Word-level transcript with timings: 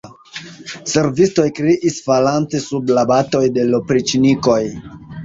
Servistoj 0.93 1.43
kriis, 1.59 1.99
falante 2.05 2.61
sub 2.69 2.89
la 2.99 3.05
batoj 3.13 3.43
de 3.59 3.67
l' 3.69 3.79
opriĉnikoj. 3.81 4.57